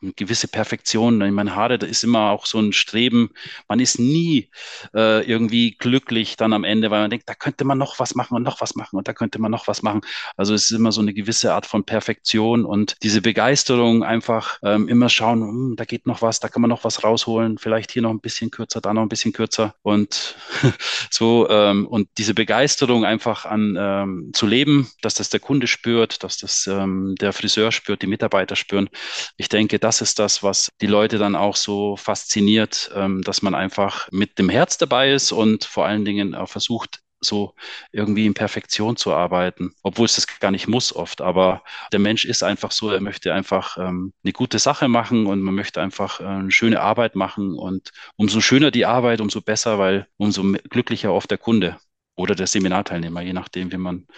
[0.00, 1.20] gewisse Perfektion.
[1.20, 3.30] In meinen Haare, da ist immer auch so ein Streben.
[3.68, 4.50] Man ist nie
[4.94, 8.36] äh, irgendwie glücklich dann am Ende, weil man denkt, da könnte man noch was machen
[8.36, 10.02] und noch was machen und da könnte man noch was machen.
[10.36, 14.88] Also es ist immer so eine gewisse Art von Perfektion und diese Begeisterung einfach ähm,
[14.88, 18.02] immer schauen, hm, da geht noch was, da kann man noch was rausholen, vielleicht hier
[18.02, 20.36] noch ein bisschen kürzer, da noch ein bisschen kürzer und
[21.10, 26.22] so ähm, und diese Begeisterung einfach an ähm, zu leben, dass das der Kunde spürt,
[26.22, 28.88] dass das ähm, der Friseur spürt, die Mitarbeiter spüren.
[29.36, 33.54] Ich denke, das ist das, was die Leute dann auch so fasziniert, ähm, dass man
[33.54, 37.54] einfach mit dem Herz dabei ist und vor allen Dingen auch versucht, so
[37.92, 41.20] irgendwie in Perfektion zu arbeiten, obwohl es das gar nicht muss oft.
[41.20, 45.40] Aber der Mensch ist einfach so, er möchte einfach ähm, eine gute Sache machen und
[45.40, 47.56] man möchte einfach äh, eine schöne Arbeit machen.
[47.56, 51.78] Und umso schöner die Arbeit, umso besser, weil umso glücklicher oft der Kunde
[52.16, 54.08] oder der Seminarteilnehmer, je nachdem, wie man,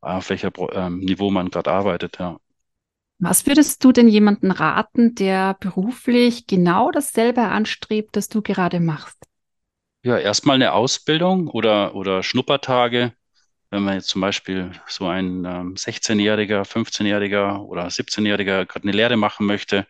[0.00, 2.18] auf welcher ähm, Niveau man gerade arbeitet.
[2.18, 2.38] Ja.
[3.20, 9.18] Was würdest du denn jemanden raten, der beruflich genau dasselbe anstrebt, das du gerade machst?
[10.04, 13.12] Ja, erstmal eine Ausbildung oder, oder Schnuppertage.
[13.70, 19.16] Wenn man jetzt zum Beispiel so ein ähm, 16-Jähriger, 15-Jähriger oder 17-Jähriger gerade eine Lehre
[19.16, 19.86] machen möchte,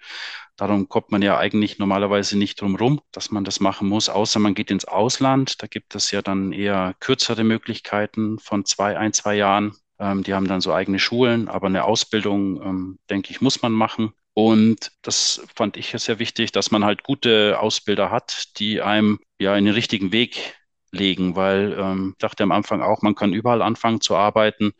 [0.57, 4.41] darum kommt man ja eigentlich normalerweise nicht drum rum, dass man das machen muss, außer
[4.41, 5.63] man geht ins Ausland.
[5.63, 9.77] Da gibt es ja dann eher kürzere Möglichkeiten von zwei, ein, zwei Jahren.
[9.99, 13.73] Ähm, die haben dann so eigene Schulen, aber eine Ausbildung, ähm, denke ich, muss man
[13.73, 14.13] machen.
[14.35, 19.57] Und das fand ich sehr wichtig, dass man halt gute Ausbilder hat, die einem ja
[19.57, 20.55] in den richtigen Weg
[20.93, 24.73] legen, weil ähm, ich dachte am Anfang auch, man kann überall anfangen zu arbeiten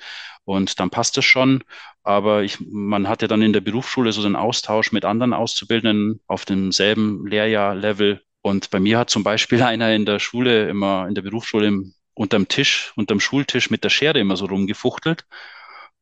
[0.45, 1.65] und dann passt es schon.
[2.03, 6.21] Aber ich, man hat ja dann in der Berufsschule so den Austausch mit anderen Auszubildenden
[6.27, 8.23] auf demselben Lehrjahrlevel.
[8.43, 11.95] Und bei mir hat zum Beispiel einer in der Schule immer, in der Berufsschule im
[12.19, 15.25] unterm Tisch, unterm Schultisch mit der Schere immer so rumgefuchtelt.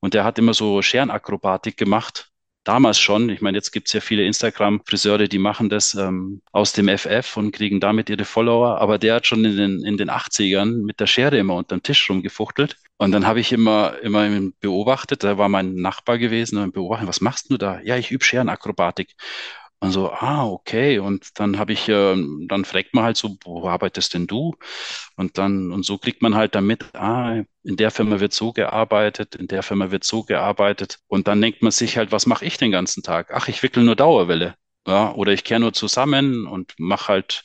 [0.01, 2.31] Und der hat immer so Scherenakrobatik gemacht.
[2.65, 3.29] Damals schon.
[3.29, 7.37] Ich meine, jetzt gibt es ja viele Instagram-Friseure, die machen das ähm, aus dem FF
[7.37, 8.81] und kriegen damit ihre Follower.
[8.81, 12.09] Aber der hat schon in den, in den 80ern mit der Schere immer unterm Tisch
[12.11, 12.77] rumgefuchtelt.
[12.97, 17.21] Und dann habe ich immer, immer beobachtet, da war mein Nachbar gewesen und beobachtet, was
[17.21, 17.81] machst du da?
[17.83, 19.15] Ja, ich übe Scherenakrobatik.
[19.81, 20.99] Und so, ah, okay.
[20.99, 22.17] Und dann habe ich, äh,
[22.49, 24.55] dann fragt man halt so, wo arbeitest denn du?
[25.17, 29.35] Und dann, und so kriegt man halt damit, ah, in der Firma wird so gearbeitet,
[29.35, 30.99] in der Firma wird so gearbeitet.
[31.09, 33.31] Und dann denkt man sich halt, was mache ich den ganzen Tag?
[33.33, 34.55] Ach, ich wickel nur Dauerwelle.
[34.87, 37.43] Ja, oder ich kehre nur zusammen und mache halt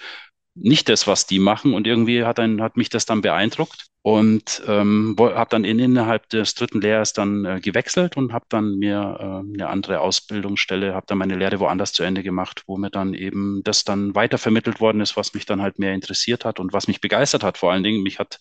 [0.55, 1.73] nicht das, was die machen.
[1.73, 3.87] Und irgendwie hat, ein, hat mich das dann beeindruckt.
[4.03, 8.77] Und ähm, habe dann in, innerhalb des dritten Lehrjahres dann äh, gewechselt und habe dann
[8.77, 12.89] mir äh, eine andere Ausbildungsstelle, habe dann meine Lehre woanders zu Ende gemacht, wo mir
[12.89, 16.73] dann eben das dann weitervermittelt worden ist, was mich dann halt mehr interessiert hat und
[16.73, 17.59] was mich begeistert hat.
[17.59, 18.39] Vor allen Dingen, mich hat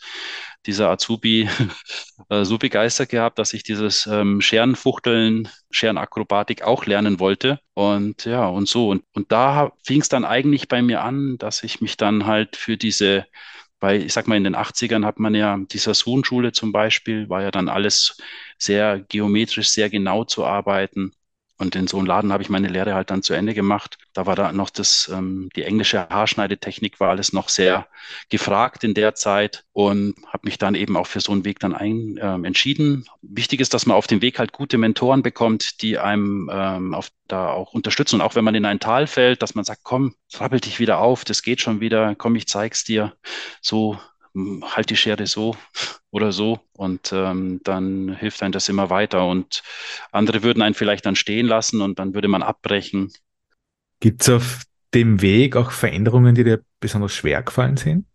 [0.64, 1.48] dieser Azubi
[2.30, 7.60] äh, so begeistert gehabt, dass ich dieses ähm, Scherenfuchteln, Scherenakrobatik auch lernen wollte.
[7.74, 8.88] Und ja, und so.
[8.88, 12.56] Und, und da fing es dann eigentlich bei mir an, dass ich mich dann halt
[12.56, 13.26] für diese
[13.80, 17.42] weil ich sag mal, in den 80ern hat man ja dieser Sohn-Schule zum Beispiel, war
[17.42, 18.18] ja dann alles
[18.58, 21.12] sehr geometrisch, sehr genau zu arbeiten.
[21.60, 23.98] Und in so einem Laden habe ich meine Lehre halt dann zu Ende gemacht.
[24.14, 27.86] Da war da noch das, ähm, die englische Haarschneidetechnik war alles noch sehr
[28.30, 31.74] gefragt in der Zeit und habe mich dann eben auch für so einen Weg dann
[31.74, 33.04] ein, ähm, entschieden.
[33.20, 37.10] Wichtig ist, dass man auf dem Weg halt gute Mentoren bekommt, die einem ähm, auf,
[37.28, 38.16] da auch unterstützen.
[38.16, 40.98] Und auch wenn man in ein Tal fällt, dass man sagt, komm, rappel dich wieder
[40.98, 43.12] auf, das geht schon wieder, komm, ich zeig's dir.
[43.60, 43.98] So
[44.34, 45.56] halt die Schere so
[46.10, 49.62] oder so und ähm, dann hilft einem das immer weiter und
[50.12, 53.12] andere würden einen vielleicht dann stehen lassen und dann würde man abbrechen.
[54.00, 54.62] Gibt es auf
[54.94, 58.06] dem Weg auch Veränderungen, die dir besonders schwer gefallen sind?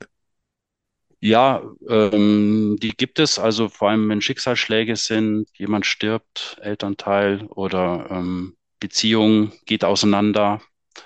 [1.21, 3.39] Ja, ähm, die gibt es.
[3.39, 10.61] Also vor allem, wenn Schicksalsschläge sind, jemand stirbt, Elternteil oder ähm, Beziehung geht auseinander,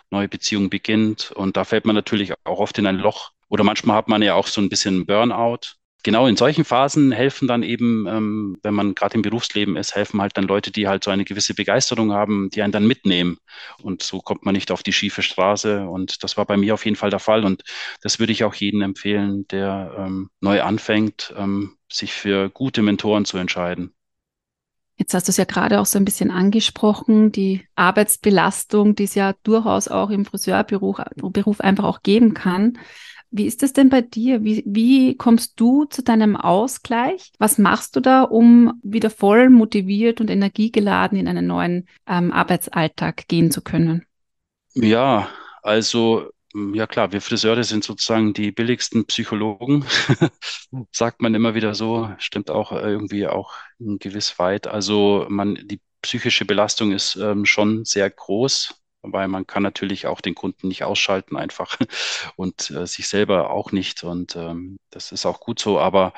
[0.09, 3.97] neue Beziehung beginnt und da fällt man natürlich auch oft in ein Loch oder manchmal
[3.97, 5.75] hat man ja auch so ein bisschen Burnout.
[6.01, 10.21] Genau in solchen Phasen helfen dann eben, ähm, wenn man gerade im Berufsleben ist, helfen
[10.21, 13.37] halt dann Leute, die halt so eine gewisse Begeisterung haben, die einen dann mitnehmen.
[13.81, 15.89] Und so kommt man nicht auf die schiefe Straße.
[15.89, 17.43] Und das war bei mir auf jeden Fall der Fall.
[17.43, 17.63] Und
[18.01, 23.25] das würde ich auch jedem empfehlen, der ähm, neu anfängt, ähm, sich für gute Mentoren
[23.25, 23.93] zu entscheiden.
[24.99, 29.15] Jetzt hast du es ja gerade auch so ein bisschen angesprochen, die Arbeitsbelastung, die es
[29.15, 32.77] ja durchaus auch im Friseurberuf Beruf einfach auch geben kann.
[33.31, 34.43] Wie ist es denn bei dir?
[34.43, 37.31] Wie, wie kommst du zu deinem Ausgleich?
[37.37, 43.27] Was machst du da, um wieder voll motiviert und energiegeladen in einen neuen ähm, Arbeitsalltag
[43.27, 44.05] gehen zu können?
[44.73, 45.29] Ja,
[45.61, 46.31] also
[46.73, 49.85] ja klar, wir Friseure sind sozusagen die billigsten Psychologen,
[50.91, 54.65] sagt man immer wieder so, stimmt auch irgendwie auch gewiss weit.
[54.65, 60.21] Also man, die psychische Belastung ist ähm, schon sehr groß weil man kann natürlich auch
[60.21, 61.77] den Kunden nicht ausschalten einfach
[62.35, 64.03] und äh, sich selber auch nicht.
[64.03, 65.79] Und ähm, das ist auch gut so.
[65.79, 66.13] Aber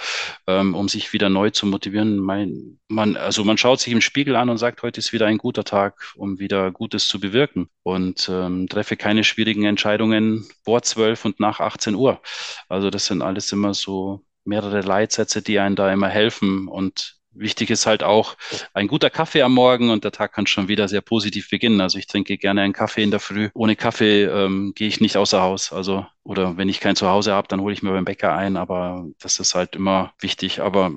[0.48, 4.36] ähm, um sich wieder neu zu motivieren, mein, man, also man schaut sich im Spiegel
[4.36, 7.70] an und sagt, heute ist wieder ein guter Tag, um wieder Gutes zu bewirken.
[7.84, 12.22] Und ähm, treffe keine schwierigen Entscheidungen vor 12 und nach 18 Uhr.
[12.68, 16.68] Also das sind alles immer so mehrere Leitsätze, die einen da immer helfen.
[16.68, 18.36] Und Wichtig ist halt auch
[18.74, 21.80] ein guter Kaffee am Morgen und der Tag kann schon wieder sehr positiv beginnen.
[21.80, 23.50] Also ich trinke gerne einen Kaffee in der Früh.
[23.54, 25.72] Ohne Kaffee ähm, gehe ich nicht außer Haus.
[25.72, 28.58] Also oder wenn ich kein Zuhause habe, dann hole ich mir beim Bäcker ein.
[28.58, 30.62] Aber das ist halt immer wichtig.
[30.62, 30.92] Aber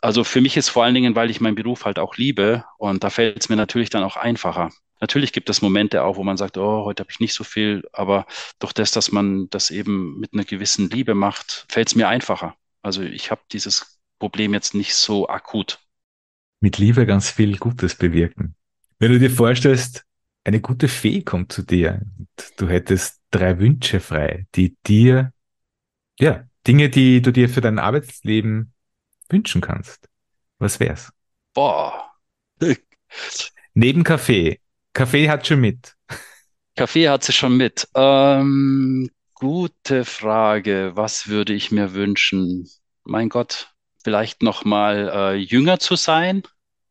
[0.00, 3.04] also für mich ist vor allen Dingen, weil ich meinen Beruf halt auch liebe und
[3.04, 4.70] da fällt es mir natürlich dann auch einfacher.
[5.00, 7.84] Natürlich gibt es Momente auch, wo man sagt, oh, heute habe ich nicht so viel,
[7.92, 8.26] aber
[8.58, 12.56] durch das, dass man das eben mit einer gewissen Liebe macht, fällt es mir einfacher.
[12.82, 15.80] Also ich habe dieses Problem jetzt nicht so akut.
[16.60, 18.54] Mit Liebe ganz viel Gutes bewirken.
[18.98, 20.04] Wenn du dir vorstellst,
[20.44, 25.32] eine gute Fee kommt zu dir und du hättest drei Wünsche frei, die dir,
[26.18, 28.72] ja, Dinge, die du dir für dein Arbeitsleben
[29.28, 30.08] wünschen kannst.
[30.58, 31.10] Was wär's?
[31.54, 32.12] Boah.
[33.74, 34.60] Neben Kaffee.
[34.92, 35.94] Kaffee hat schon mit.
[36.74, 37.88] Kaffee hat sie schon mit.
[37.94, 40.92] Ähm, gute Frage.
[40.94, 42.68] Was würde ich mir wünschen?
[43.04, 46.42] Mein Gott, vielleicht noch mal äh, jünger zu sein.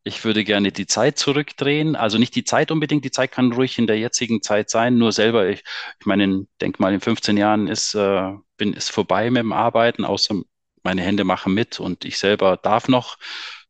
[0.04, 1.96] Ich würde gerne die Zeit zurückdrehen.
[1.96, 5.12] Also nicht die Zeit unbedingt, die Zeit kann ruhig in der jetzigen Zeit sein, nur
[5.12, 5.64] selber, ich,
[6.00, 10.04] ich meine, denk mal, in 15 Jahren ist, äh, bin, ist vorbei mit dem Arbeiten,
[10.04, 10.40] außer
[10.82, 13.18] meine Hände machen mit und ich selber darf noch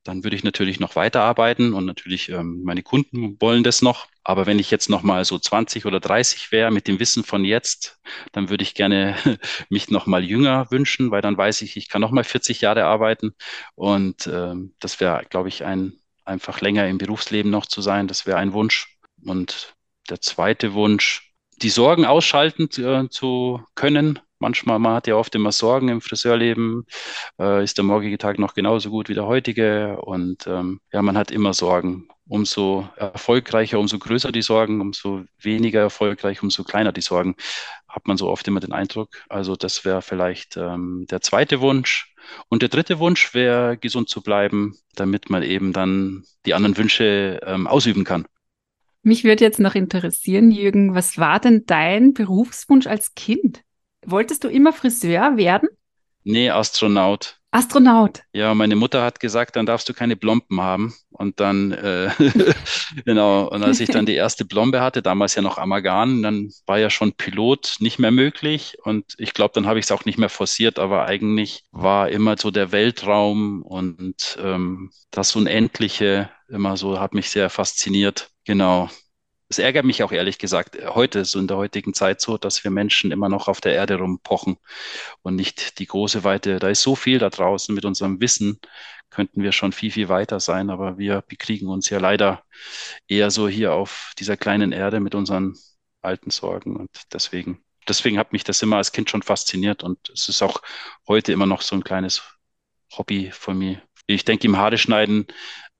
[0.08, 4.06] dann würde ich natürlich noch weiterarbeiten und natürlich ähm, meine Kunden wollen das noch.
[4.24, 7.44] Aber wenn ich jetzt noch mal so 20 oder 30 wäre mit dem Wissen von
[7.44, 8.00] jetzt,
[8.32, 9.16] dann würde ich gerne
[9.68, 12.84] mich noch mal jünger wünschen, weil dann weiß ich, ich kann noch mal 40 Jahre
[12.84, 13.34] arbeiten
[13.74, 15.92] und ähm, das wäre, glaube ich, ein
[16.24, 18.08] einfach länger im Berufsleben noch zu sein.
[18.08, 18.98] Das wäre ein Wunsch.
[19.26, 19.74] Und
[20.08, 25.52] der zweite Wunsch, die Sorgen ausschalten äh, zu können, manchmal, man hat ja oft immer
[25.52, 26.86] Sorgen im Friseurleben,
[27.38, 31.16] äh, ist der morgige Tag noch genauso gut wie der heutige und ähm, ja, man
[31.16, 32.08] hat immer Sorgen.
[32.26, 37.36] Umso erfolgreicher, umso größer die Sorgen, umso weniger erfolgreich, umso kleiner die Sorgen,
[37.88, 39.08] hat man so oft immer den Eindruck.
[39.30, 42.14] Also das wäre vielleicht ähm, der zweite Wunsch.
[42.50, 47.40] Und der dritte Wunsch wäre, gesund zu bleiben, damit man eben dann die anderen Wünsche
[47.46, 48.26] ähm, ausüben kann.
[49.02, 53.62] Mich würde jetzt noch interessieren, Jürgen, was war denn dein Berufswunsch als Kind?
[54.10, 55.68] Wolltest du immer Friseur werden?
[56.24, 57.38] Nee, Astronaut.
[57.50, 58.22] Astronaut.
[58.32, 60.94] Ja, meine Mutter hat gesagt, dann darfst du keine Blomben haben.
[61.10, 62.10] Und dann, äh,
[63.04, 66.78] genau, und als ich dann die erste Blombe hatte, damals ja noch Amalgam, dann war
[66.78, 68.76] ja schon Pilot nicht mehr möglich.
[68.82, 72.36] Und ich glaube, dann habe ich es auch nicht mehr forciert, aber eigentlich war immer
[72.38, 78.30] so der Weltraum und ähm, das Unendliche immer so, hat mich sehr fasziniert.
[78.44, 78.88] Genau.
[79.50, 82.70] Es ärgert mich auch ehrlich gesagt heute, so in der heutigen Zeit so, dass wir
[82.70, 84.58] Menschen immer noch auf der Erde rumpochen
[85.22, 86.58] und nicht die große Weite.
[86.58, 88.60] Da ist so viel da draußen mit unserem Wissen,
[89.10, 92.44] könnten wir schon viel, viel weiter sein, aber wir bekriegen uns ja leider
[93.08, 95.56] eher so hier auf dieser kleinen Erde mit unseren
[96.02, 100.28] alten Sorgen und deswegen, deswegen hat mich das immer als Kind schon fasziniert und es
[100.28, 100.60] ist auch
[101.06, 102.22] heute immer noch so ein kleines
[102.96, 103.82] Hobby von mir.
[104.06, 105.26] Ich denke, im Haare schneiden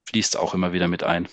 [0.07, 1.29] fließt auch immer wieder mit ein.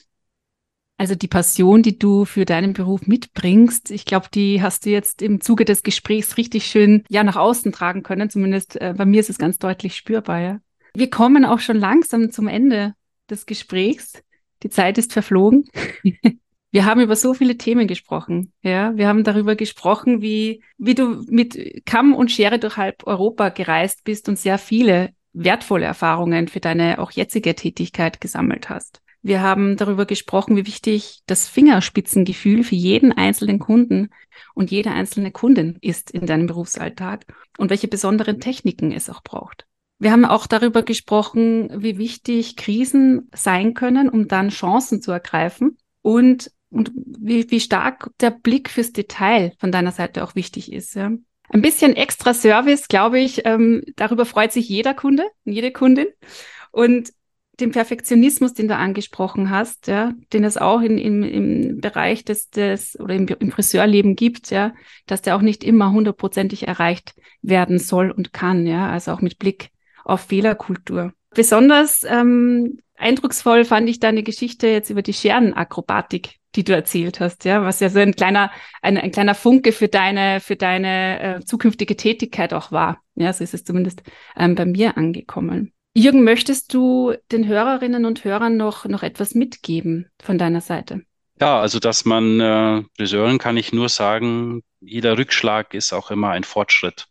[0.97, 5.21] Also die Passion, die du für deinen Beruf mitbringst, ich glaube, die hast du jetzt
[5.21, 8.29] im Zuge des Gesprächs richtig schön ja nach außen tragen können.
[8.29, 10.39] Zumindest äh, bei mir ist es ganz deutlich spürbar.
[10.39, 10.59] Ja.
[10.93, 12.93] Wir kommen auch schon langsam zum Ende
[13.29, 14.21] des Gesprächs.
[14.63, 15.65] Die Zeit ist verflogen.
[16.71, 18.51] Wir haben über so viele Themen gesprochen.
[18.61, 23.47] Ja, wir haben darüber gesprochen, wie, wie du mit Kamm und Schere durch halb Europa
[23.47, 29.01] gereist bist und sehr viele wertvolle Erfahrungen für deine auch jetzige Tätigkeit gesammelt hast.
[29.25, 34.11] Wir haben darüber gesprochen, wie wichtig das Fingerspitzengefühl für jeden einzelnen Kunden
[34.53, 37.25] und jede einzelne Kundin ist in deinem Berufsalltag
[37.57, 39.65] und welche besonderen Techniken es auch braucht.
[39.97, 45.79] Wir haben auch darüber gesprochen, wie wichtig Krisen sein können, um dann Chancen zu ergreifen
[46.03, 50.93] und, und wie, wie stark der Blick fürs Detail von deiner Seite auch wichtig ist.
[50.93, 51.09] Ja.
[51.49, 56.09] Ein bisschen extra Service, glaube ich, ähm, darüber freut sich jeder Kunde, jede Kundin.
[56.71, 57.09] Und
[57.59, 62.49] den Perfektionismus, den du angesprochen hast, ja, den es auch in, in, im Bereich des,
[62.49, 64.73] des oder im, im Friseurleben gibt, ja,
[65.05, 69.39] dass der auch nicht immer hundertprozentig erreicht werden soll und kann, ja, also auch mit
[69.39, 69.69] Blick
[70.03, 71.13] auf Fehlerkultur.
[71.33, 77.45] Besonders ähm, eindrucksvoll fand ich deine Geschichte jetzt über die Scherenakrobatik, die du erzählt hast,
[77.45, 81.39] ja, was ja so ein kleiner, ein, ein kleiner Funke für deine, für deine äh,
[81.45, 83.01] zukünftige Tätigkeit auch war.
[83.15, 84.03] Ja, so ist es zumindest
[84.37, 85.74] ähm, bei mir angekommen.
[85.97, 91.03] Jürgen, möchtest du den Hörerinnen und Hörern noch, noch etwas mitgeben von deiner Seite?
[91.39, 96.31] Ja, also dass man äh, Friseuren kann ich nur sagen, jeder Rückschlag ist auch immer
[96.31, 97.07] ein Fortschritt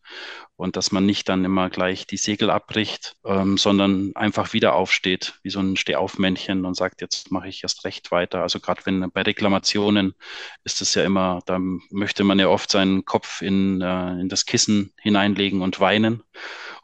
[0.57, 5.39] und dass man nicht dann immer gleich die Segel abbricht, ähm, sondern einfach wieder aufsteht,
[5.43, 8.43] wie so ein Stehaufmännchen und sagt, jetzt mache ich erst recht weiter.
[8.43, 10.15] Also gerade wenn bei Reklamationen
[10.63, 11.59] ist es ja immer, da
[11.91, 16.23] möchte man ja oft seinen Kopf in, äh, in das Kissen hineinlegen und weinen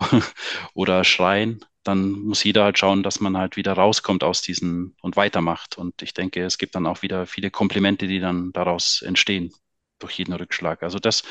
[0.74, 5.16] oder schreien dann muss jeder halt schauen, dass man halt wieder rauskommt aus diesen und
[5.16, 5.78] weitermacht.
[5.78, 9.52] Und ich denke, es gibt dann auch wieder viele Komplimente, die dann daraus entstehen
[9.98, 10.82] durch jeden Rückschlag.
[10.82, 11.22] Also das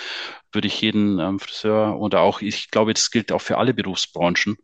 [0.51, 4.57] würde ich jeden ähm, Friseur oder auch, ich glaube, das gilt auch für alle Berufsbranchen,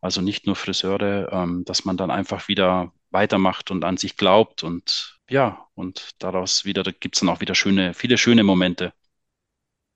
[0.00, 4.62] also nicht nur Friseure, ähm, dass man dann einfach wieder weitermacht und an sich glaubt
[4.62, 8.92] und ja, und daraus wieder gibt es dann auch wieder schöne, viele schöne Momente.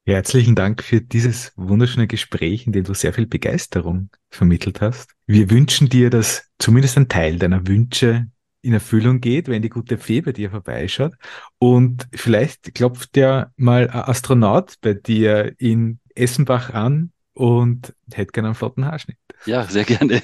[0.06, 5.12] Herzlichen Dank für dieses wunderschöne Gespräch, in dem du sehr viel Begeisterung vermittelt hast.
[5.26, 8.26] Wir wünschen dir, dass zumindest ein Teil deiner Wünsche
[8.60, 11.14] in Erfüllung geht, wenn die gute Fee bei dir vorbeischaut.
[11.58, 18.48] Und vielleicht klopft ja mal ein Astronaut bei dir in Essenbach an und hätte gerne
[18.48, 19.16] einen flotten Haarschnitt.
[19.46, 20.20] Ja, sehr gerne.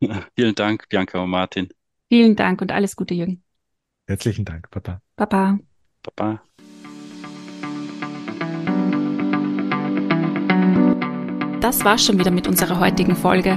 [0.36, 1.68] Vielen Dank, Bianca und Martin.
[2.08, 3.42] Vielen Dank und alles Gute, Jürgen.
[4.06, 5.00] Herzlichen Dank, Papa.
[5.16, 5.58] Papa.
[6.02, 6.42] Papa.
[11.62, 13.56] Das war's schon wieder mit unserer heutigen Folge.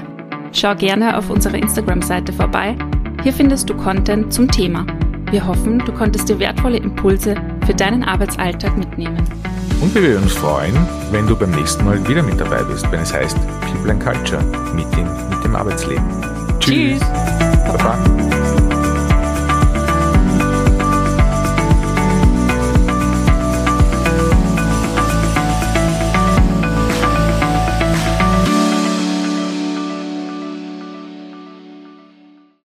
[0.52, 2.78] Schau gerne auf unserer Instagram-Seite vorbei.
[3.24, 4.86] Hier findest du Content zum Thema.
[5.32, 7.34] Wir hoffen, du konntest dir wertvolle Impulse
[7.66, 9.28] für deinen Arbeitsalltag mitnehmen.
[9.82, 10.76] Und wir würden uns freuen,
[11.12, 13.38] wenn du beim nächsten Mal wieder mit dabei bist, wenn es heißt
[13.72, 14.44] People and Culture,
[14.76, 16.06] Meeting mit dem Arbeitsleben.
[16.60, 17.00] Tschüss.
[17.00, 17.10] Tschüss.
[17.66, 17.98] Baba.
[17.98, 18.45] Baba.